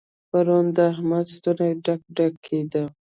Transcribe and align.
پرون 0.29 0.65
د 0.75 0.77
احمد 0.91 1.25
ستونی 1.35 1.71
ډک 1.85 2.01
ډک 2.15 2.33
کېد. 2.45 2.73